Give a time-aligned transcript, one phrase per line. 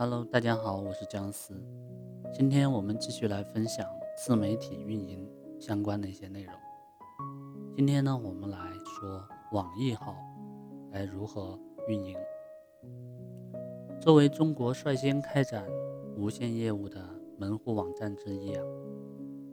[0.00, 1.52] Hello，大家好，我是姜思。
[2.32, 6.54] 今天我们继续来分享自媒体运营相关的一些内容。
[7.76, 9.22] 今天呢，我们来说
[9.52, 10.16] 网易号
[10.90, 12.16] 该如何运营。
[14.00, 15.68] 作为中国率先开展
[16.16, 17.06] 无线业务的
[17.36, 18.64] 门户网站之一啊，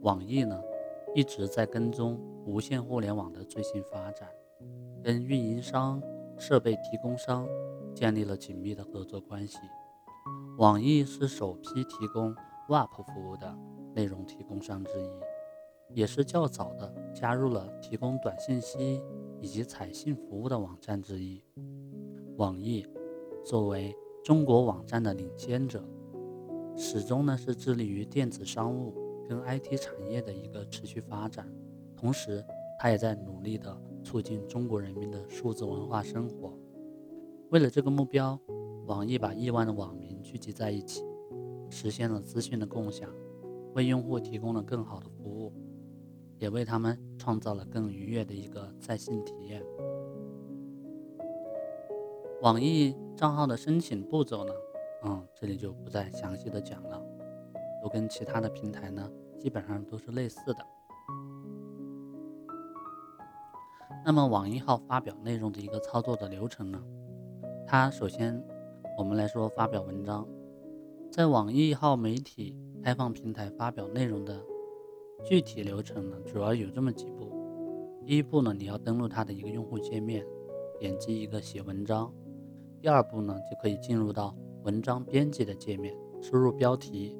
[0.00, 0.58] 网易呢
[1.14, 4.26] 一直在跟踪无线互联网的最新发展，
[5.04, 6.02] 跟运营商、
[6.38, 7.46] 设备提供商
[7.94, 9.58] 建立了紧密的合作关系。
[10.58, 12.34] 网易是首批提供
[12.68, 13.56] WAP 服务的
[13.94, 15.08] 内容提供商之一，
[15.94, 19.00] 也是较早的加入了提供短信息
[19.40, 21.40] 以及彩信服务的网站之一。
[22.38, 22.84] 网易
[23.44, 23.94] 作为
[24.24, 25.88] 中国网站的领先者，
[26.76, 28.92] 始终呢是致力于电子商务
[29.28, 31.48] 跟 IT 产业的一个持续发展，
[31.96, 32.44] 同时
[32.80, 36.52] 它也在努力的促进中国人民的数字文化生活。
[37.50, 38.36] 为了这个目标。
[38.88, 41.04] 网易把亿万的网民聚集在一起，
[41.70, 43.10] 实现了资讯的共享，
[43.74, 45.52] 为用户提供了更好的服务，
[46.38, 49.62] 也为他们创造了更愉悦的一个在线体验。
[52.42, 54.52] 网易账号的申请步骤呢？
[55.04, 57.02] 嗯，这里就不再详细的讲了，
[57.82, 60.66] 都跟其他的平台呢基本上都是类似的。
[64.04, 66.82] 那么网易号发表内容的一个操作的流程呢？
[67.66, 68.42] 它首先。
[68.98, 70.26] 我们来说发表文章，
[71.08, 74.44] 在网易号媒体开放平台发表内容的
[75.24, 77.30] 具体流程呢，主要有这么几步。
[78.04, 80.26] 第一步呢，你要登录它的一个用户界面，
[80.80, 82.12] 点击一个写文章。
[82.82, 87.16] 第二步呢，就可以进入到文章编辑的界面，输入标题，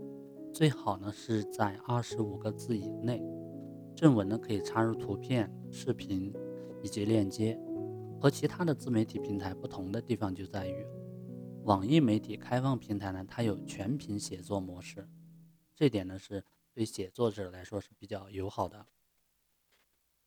[0.52, 3.22] 最好呢是在二十五个字以内。
[3.94, 6.34] 正文呢可以插入图片、视频
[6.82, 7.56] 以及链接。
[8.20, 10.84] 和其他的自媒体平台不同的地方就在于。
[11.68, 15.06] 网易媒体开放平台呢，它有全屏写作模式，
[15.74, 18.86] 这点呢是对写作者来说是比较友好的。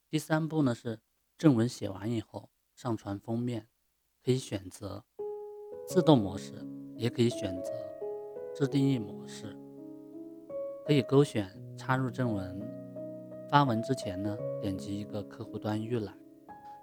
[0.07, 0.99] 第三步呢是
[1.39, 3.67] 正文写完以后上传封面，
[4.23, 5.03] 可以选择
[5.87, 6.63] 自动模式，
[6.95, 7.71] 也可以选择
[8.53, 9.57] 自定义模式，
[10.85, 12.61] 可以勾选插入正文。
[13.49, 16.15] 发文之前呢，点击一个客户端预览，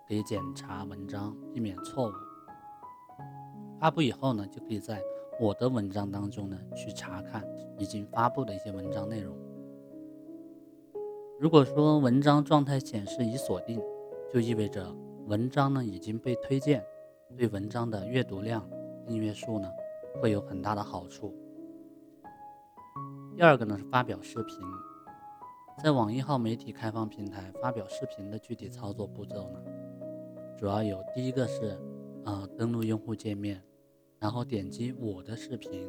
[0.08, 2.27] 可以检查文章，避免错误。
[3.80, 5.02] 发布以后呢，就可以在
[5.40, 7.44] 我的文章当中呢去查看
[7.78, 9.36] 已经发布的一些文章内容。
[11.38, 13.80] 如果说文章状态显示已锁定，
[14.32, 14.92] 就意味着
[15.26, 16.84] 文章呢已经被推荐，
[17.36, 18.68] 对文章的阅读量、
[19.06, 19.70] 订阅数呢
[20.20, 21.32] 会有很大的好处。
[23.36, 24.58] 第二个呢是发表视频，
[25.80, 29.60] 在网易号媒体开放平台发表视频的具体操作步骤呢，
[30.58, 31.78] 主要有第一个是
[32.28, 33.62] 呃登录用户界面。
[34.20, 35.88] 然后点击我的视频，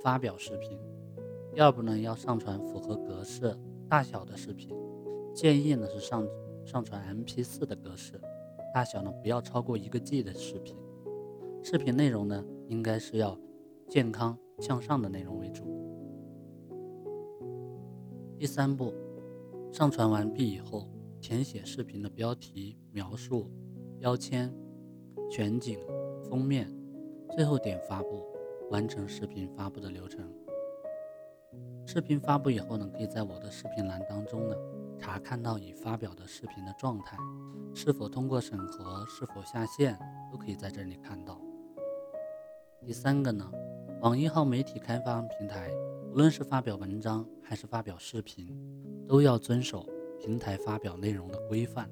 [0.00, 0.78] 发表视频。
[1.52, 3.54] 第二步呢，要上传符合格式
[3.88, 4.74] 大小的视频，
[5.34, 6.26] 建议呢是上
[6.64, 8.20] 上传 MP4 的格式，
[8.72, 10.76] 大小呢不要超过一个 G 的视频。
[11.60, 13.36] 视频内容呢应该是要
[13.88, 15.64] 健康向上的内容为主。
[18.38, 18.94] 第三步，
[19.72, 20.88] 上传完毕以后，
[21.20, 23.50] 填写视频的标题、描述、
[23.98, 24.54] 标签、
[25.30, 25.78] 全景、
[26.28, 26.68] 封面。
[27.34, 28.26] 最后点发布，
[28.70, 30.28] 完成视频发布的流程。
[31.86, 34.56] 视频发布以后呢，可以在我的视频栏当中呢，
[34.98, 37.16] 查看到已发表的视频的状态，
[37.74, 39.98] 是否通过审核，是否下线，
[40.32, 41.40] 都可以在这里看到。
[42.84, 43.50] 第三个呢，
[44.00, 45.70] 网易号媒体开发平台，
[46.12, 48.54] 无论是发表文章还是发表视频，
[49.06, 49.86] 都要遵守
[50.18, 51.88] 平台发表内容的规范。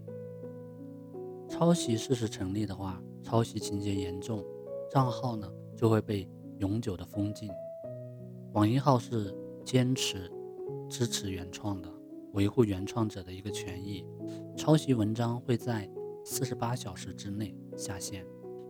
[1.49, 4.45] 抄袭事实成立的话，抄袭情节严重。
[4.89, 6.29] 账号呢就会被
[6.61, 7.51] 永久的封禁。
[8.53, 10.31] 网易号是坚持
[10.89, 11.93] 支持原创的，
[12.35, 14.07] 维护原创者的一个权益。
[14.57, 15.91] 抄袭文章会在
[16.25, 18.25] 四十八小时之内下线。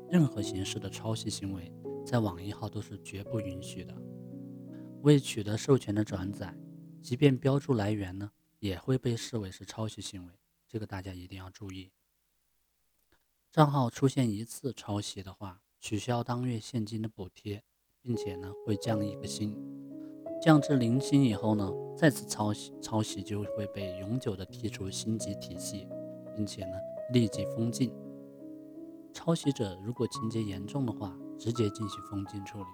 [0.09, 1.71] 任何形式的抄袭行为
[2.03, 3.95] 在网易号都是绝不允许的。
[5.03, 6.57] 未取得授权的转载，
[7.03, 10.33] 即便标注来源呢，也会被视为是抄袭行为。
[10.67, 11.93] 这个大家一定要注意。
[13.57, 17.63] 账号出现一次抄袭的话，取消当月现金的补贴，
[18.03, 19.57] 并且呢会降一个星，
[20.43, 25.89] 降至零星以后呢，再次抄袭抄袭就会被永久的剔除星级体系，
[26.35, 26.77] 并且呢
[27.15, 27.91] 立即封禁。
[29.15, 32.67] 抄袭者如果情节严重的话，直接进行封禁处理。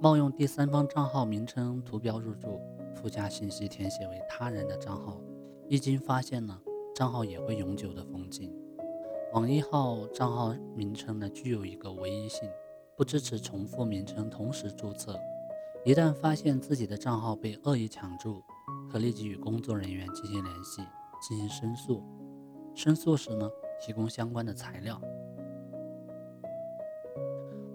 [0.00, 2.60] 冒用第三方账号名称、图标入驻，
[2.94, 5.20] 附加信息填写为他人的账号，
[5.68, 6.56] 一经发现呢，
[6.94, 8.56] 账号也会永久的封禁。
[9.32, 12.50] 网易号账号名称呢，具有一个唯一性，
[12.96, 15.16] 不支持重复名称同时注册。
[15.84, 18.42] 一旦发现自己的账号被恶意抢注，
[18.90, 20.82] 可立即与工作人员进行联系，
[21.22, 22.02] 进行申诉。
[22.74, 23.48] 申诉时呢，
[23.80, 25.00] 提供相关的材料。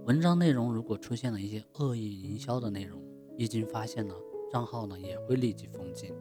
[0.03, 3.01] 文章内容如果出现了一些恶意营销的内容，
[3.37, 4.13] 一经发现呢，
[4.51, 6.13] 账号呢也会立即封禁。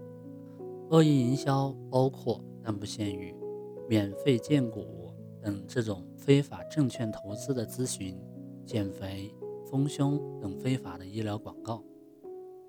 [0.90, 3.34] 恶意营销包括但不限于
[3.88, 5.03] 免费荐股
[5.44, 8.18] 等这种非法证券投资的咨询、
[8.64, 9.30] 减肥、
[9.70, 11.84] 丰胸等非法的医疗广告。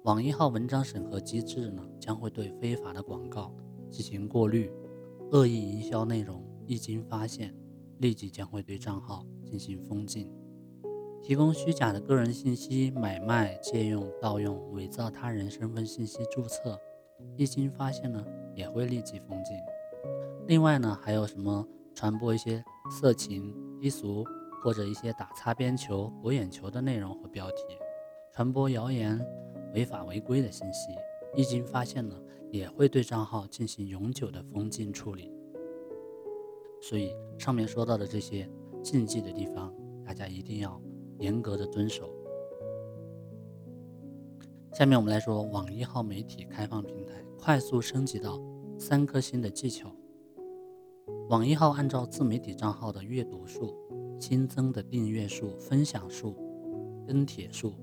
[0.04, 3.56] 网易号文章审核机制呢，将会对非法的广告
[3.89, 4.69] 进行过滤。
[5.31, 7.56] 恶意营销内容一经发现，
[8.00, 10.30] 立即将会对账号进行封禁。
[11.24, 16.80] 提供虚假的个人信息买卖、借用、盗用、伪造他人身份信息注册，
[17.36, 18.24] 一经发现呢，
[18.54, 19.56] 也会立即封禁。
[20.45, 24.24] 另外呢，还有什么传播一些色情、低俗
[24.62, 27.63] 或者一些打擦边球、博眼球的内容和标题，
[28.33, 29.19] 传播谣言、
[29.74, 30.94] 违法违规的信息，
[31.36, 32.15] 一经发现呢，
[32.51, 35.31] 也会对账号进行永久的封禁处理。
[36.81, 38.47] 所以上面说到的这些
[38.83, 39.74] 禁忌的地方，
[40.06, 40.80] 大家一定要。
[41.19, 42.13] 严格的遵守。
[44.74, 48.38] 下面我们来说网易号媒体开放平台快速升级到
[48.77, 49.89] 三颗星的技巧。
[51.27, 53.75] 网易号按照自媒体账号的阅读数、
[54.22, 56.38] 新增的订阅数、分享数、
[57.07, 57.74] 跟帖数、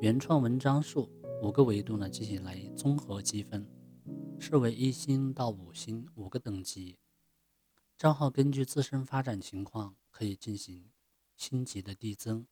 [0.00, 1.10] 原创文章数
[1.42, 3.68] 五个维度呢进行来综合积分，
[4.38, 6.96] 视为一星到五星五个等级。
[7.98, 10.90] 账号根据自身发展情况可以进行
[11.36, 12.46] 星级的递增。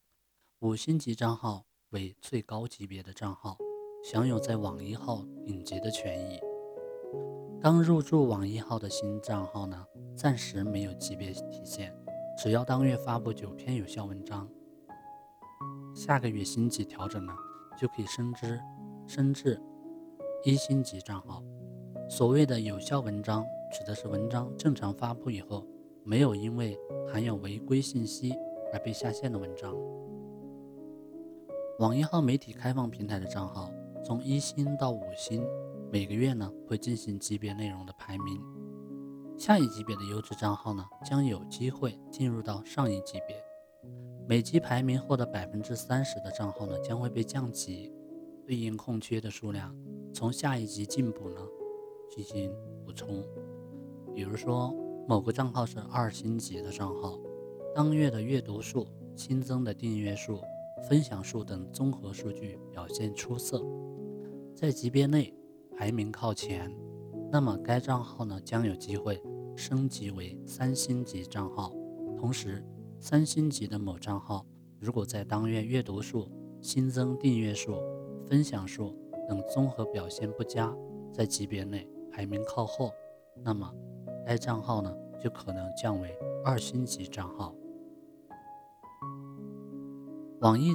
[0.59, 3.59] 五星级账号为最高级别的账号，
[4.05, 6.52] 享有在网易号顶级的权益。
[7.63, 9.87] 刚入驻网易号的新账号呢，
[10.17, 11.95] 暂时没有级别体现，
[12.37, 14.49] 只要当月发布九篇有效文章，
[15.95, 17.33] 下个月星级调整呢，
[17.81, 18.59] 就可以升至
[19.07, 19.63] 升至
[20.43, 21.41] 一星级账号。
[22.09, 25.65] 所谓的有效文章，指的是文章正常发布以后，
[26.03, 26.77] 没有因为
[27.13, 28.35] 含有违规信息
[28.73, 29.73] 而被下线的文章。
[31.79, 33.71] 网易号媒体开放平台的账号
[34.05, 35.47] 从一星到五星，
[35.93, 38.43] 每个月呢会进行级别内容的排名。
[39.37, 43.37] 下一级别的优质账号呢将有机会进入到上一级别。
[44.27, 47.93] 每级排名获得百分之三十的账号呢将会被降级，
[48.47, 49.77] 对应空缺的数量
[50.15, 51.47] 从下一级进补呢
[52.09, 52.51] 进行
[52.87, 53.23] 补充。
[54.15, 54.75] 比如说
[55.07, 57.21] 某个账号是二星级的账号，
[57.75, 60.41] 当月的阅读数、新增的订阅数。
[60.89, 63.65] 分享数等综合数据表现出色，
[64.53, 65.33] 在级别内
[65.77, 66.71] 排名靠前，
[67.31, 69.23] 那么该账号呢将有机会
[69.57, 71.73] 升级为三星级账号。
[72.19, 72.65] 同时，
[73.01, 74.47] 三星级的某账号
[74.79, 76.31] 如果在当月阅读数、
[76.61, 77.75] 新增订阅数、
[78.29, 78.97] 分享数
[79.29, 80.73] 等综合表现不佳，
[81.13, 82.93] 在级别内排名靠后，
[83.43, 83.73] 那么
[84.25, 87.55] 该账号呢就可能降为二星级账号。
[90.41, 90.75] 网易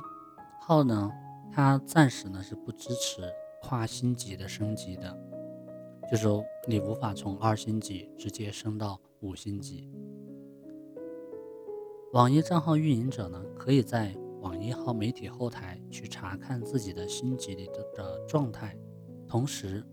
[0.61, 1.11] 号呢，
[1.51, 3.21] 它暂时呢是不支持
[3.61, 5.17] 跨星级的升级的，
[6.09, 6.27] 就是
[6.67, 9.91] 你无法从二星级直接升到五星级。
[12.13, 18.77] 网易账号运营者呢，可以在网易号媒体后台去查看自己的星级里的的状态，
[19.27, 19.83] 同时，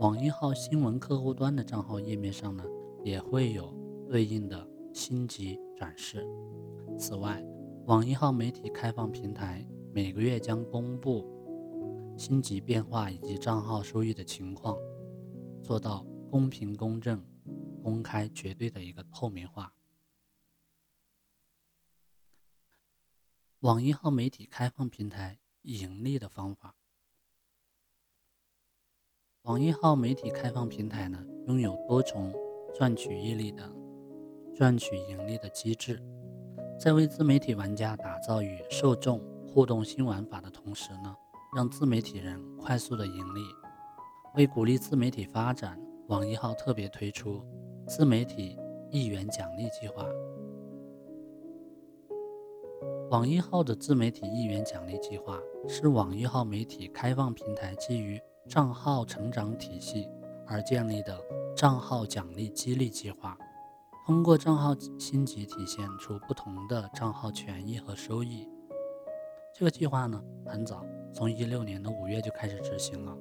[0.00, 2.64] 网易号新闻客户端的账号页面上呢，
[3.02, 3.74] 也会有
[4.08, 6.24] 对应的星级展示。
[6.96, 7.44] 此外，
[7.86, 11.26] 网易号媒体开放平台每个月将公布
[12.16, 14.76] 星级变化以及账号收益的情况，
[15.62, 17.24] 做到公平、公正、
[17.82, 19.74] 公开、绝对的一个透明化。
[23.60, 26.74] 网易号媒体开放平台盈利的方法。
[29.42, 32.32] 网易号媒体开放平台呢，拥有多重
[32.74, 33.70] 赚取盈利的
[34.54, 36.02] 赚取盈利的机制。
[36.78, 41.14] 在为自媒体玩家打造与受众互动新玩法的同时呢，
[41.54, 43.40] 让自媒体人快速的盈利。
[44.34, 47.40] 为鼓励自媒体发展，网易号特别推出
[47.86, 48.58] 自媒体
[48.90, 50.04] 一元奖励计划。
[53.10, 60.08] 网易号的自媒体一元奖励计划是网易号媒体开放平台基于账号成长体系
[60.46, 61.16] 而建立的
[61.54, 63.38] 账号奖励激励计划。
[64.04, 68.48] 通过账号星级体现出不同的账号权益和收益。
[69.56, 73.16] 这个计划呢，很早，从一六年的五月就开始执行了。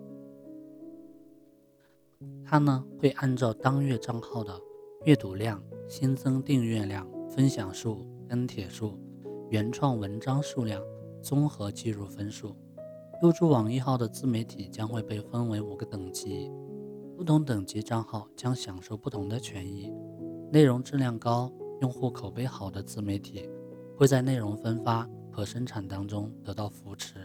[2.44, 4.60] 它呢会按照当月账号的
[5.06, 8.98] 阅读量、新增订阅量、分享数、跟帖数、
[9.52, 10.82] 原创文章数量
[11.22, 12.56] 综合计入分数。
[13.22, 16.52] 入驻网易号的自媒体将会被分为五个等级，
[17.16, 19.94] 不同等级账号将享受不同的权益。
[20.52, 23.48] 内容质量高、用户口碑好的自媒体
[23.96, 27.16] 会在内容分发和生产当中得到扶持，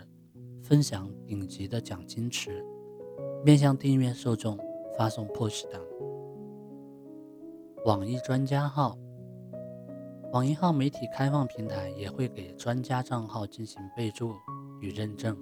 [0.63, 2.65] 分享顶级的奖金池，
[3.45, 4.59] 面向订阅受众
[4.97, 5.81] 发送 push 档。
[7.85, 8.99] 网易专家号。
[10.31, 14.35] 网易号媒体开放平台也会给专家账号进行备注
[14.79, 15.35] 与认证，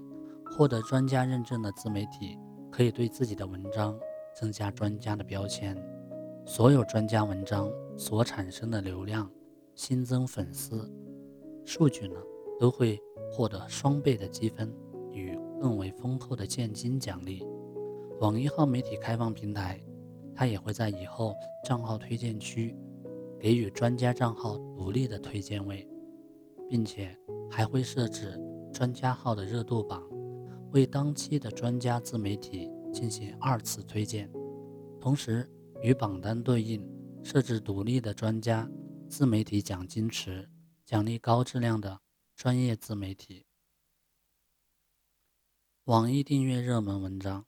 [0.44, 2.38] 获得专家认证的自媒体
[2.70, 3.98] 可以对自己的文章
[4.32, 5.76] 增加专家的标签。
[6.44, 9.28] 所有专家文章所产生的流量、
[9.74, 10.88] 新增粉丝
[11.64, 12.14] 数据呢，
[12.58, 14.72] 都会获得双倍的积分
[15.12, 17.44] 与更为丰厚的现金奖励。
[18.20, 19.80] 网易号媒体开放平台，
[20.34, 21.34] 它也会在以后
[21.64, 22.76] 账号推荐区。
[23.38, 25.86] 给予专家账号独立的推荐位，
[26.70, 27.14] 并且
[27.50, 28.40] 还会设置
[28.72, 30.02] 专家号的热度榜，
[30.72, 34.28] 为当期的专家自媒体进行二次推荐。
[34.98, 35.46] 同时，
[35.82, 36.82] 与榜单对应
[37.22, 38.68] 设置独立的专家
[39.06, 40.48] 自媒体奖金池，
[40.86, 42.00] 奖励高质量的
[42.36, 43.46] 专业自媒体。
[45.84, 47.46] 网易订阅热门文章。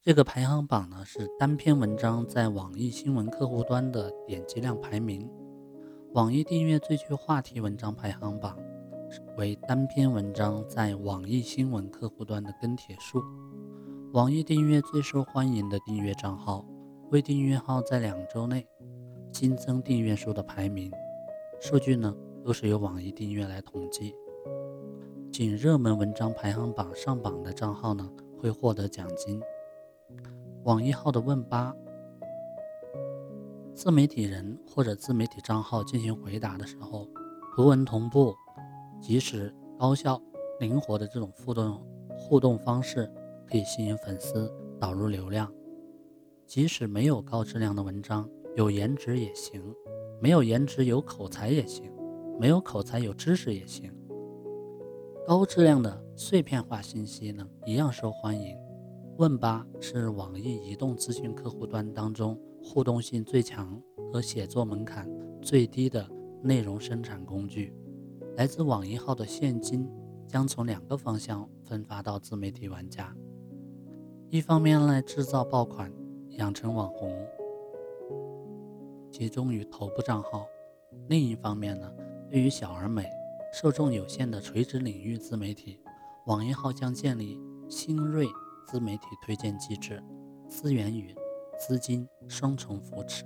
[0.00, 5.30] 这个排行榜呢是单篇文章在网易新闻客户端的点击量排名。
[6.14, 8.58] 网易订阅最具话题文章排行榜
[9.36, 13.22] 为单篇文章在网易新闻客户端的跟帖数。
[14.14, 16.64] 网易订阅最受欢迎的订阅账号
[17.10, 18.66] 为订阅号在两周内
[19.30, 20.90] 新增订阅数的排名。
[21.60, 22.16] 数据呢
[22.48, 24.16] 都是由网易订阅来统计。
[25.30, 29.38] 仅热门文章排行榜上榜的账号呢会获得奖金。
[30.64, 31.76] 网易号的问吧，
[33.74, 37.06] 自媒体人或者自媒体账号进行回答的时候，
[37.54, 38.34] 图文同步、
[38.98, 40.18] 及时、高效、
[40.58, 41.86] 灵活的这种互动
[42.16, 43.12] 互动方式，
[43.46, 44.50] 可以吸引粉丝
[44.80, 45.52] 导入流量。
[46.46, 48.26] 即使没有高质量的文章，
[48.56, 49.60] 有颜值也行；
[50.18, 51.92] 没有颜值有口才也行；
[52.38, 53.92] 没有口才有知识也行。
[55.26, 58.56] 高质量的碎片化信息呢，一样受欢迎。
[59.16, 65.10] 问吧是网易移动资讯客户端当中互动性最强和写作门槛
[65.42, 66.08] 最低的
[66.40, 67.74] 内容生产工具。
[68.36, 69.90] 来自网易号的现金
[70.28, 73.12] 将从两个方向分发到自媒体玩家：
[74.30, 75.92] 一方面来制造爆款、
[76.38, 77.12] 养成网红，
[79.10, 80.46] 集中于头部账号；
[81.08, 81.92] 另一方面呢，
[82.30, 83.04] 对于小而美、
[83.52, 85.78] 受众有限的垂直领域自媒体，
[86.26, 88.26] 网易号将建立新锐。
[88.70, 89.98] 自媒体推荐机制，
[90.46, 91.14] 资源与
[91.58, 93.24] 资金双重扶持，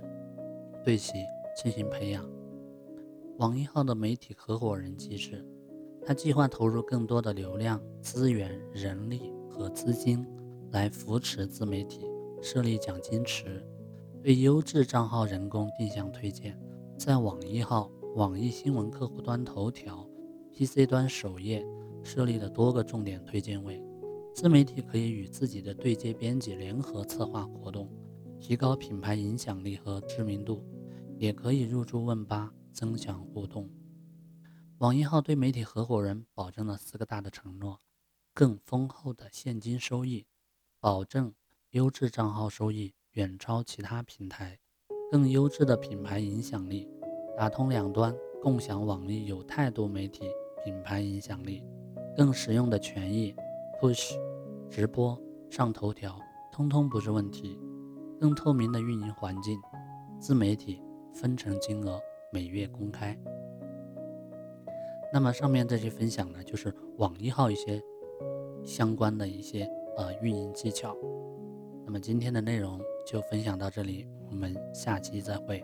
[0.85, 1.15] 对其
[1.53, 2.25] 进行培养。
[3.39, 5.45] 网易号的媒体合伙人机制，
[6.01, 10.25] 它计划投入更多的流量、资源、人力和资金
[10.71, 12.09] 来扶持自媒体，
[12.41, 13.61] 设立奖金池，
[14.21, 16.57] 对优质账号人工定向推荐，
[16.97, 20.07] 在网易号、网易新闻客户端头条、
[20.51, 21.65] PC 端首页
[22.03, 23.83] 设立了多个重点推荐位。
[24.35, 27.89] 自媒体可以与自己的对接编辑联合策划活动，
[28.39, 30.63] 提高品牌影响力和知名度，
[31.17, 33.67] 也可以入驻问吧增强互动。
[34.77, 37.79] 网易号对媒体合伙人保证了四个大的承诺：
[38.31, 40.27] 更丰厚的现金收益，
[40.79, 41.33] 保证
[41.71, 44.59] 优质账号收益远超其他平台，
[45.11, 46.87] 更优质的品牌影响力，
[47.35, 50.29] 打通两端，共享网易有态度媒体
[50.63, 51.63] 品牌影响力，
[52.15, 53.35] 更实用的权益。
[53.81, 54.15] push、
[54.69, 56.17] 直播、上头条，
[56.51, 57.59] 通通不是问题。
[58.17, 59.59] 更透明的运营环境，
[60.19, 60.81] 自媒体
[61.13, 61.99] 分成金额
[62.31, 63.17] 每月公开。
[65.11, 67.81] 那么上面这些分享呢，就是网易号一些
[68.63, 70.95] 相关的一些呃运营技巧。
[71.85, 75.61] 那么今天的内容就分享到这里，我们下期再会。